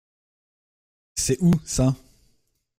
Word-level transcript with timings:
C’est 1.13 1.37
où 1.41 1.51
ça? 1.63 1.95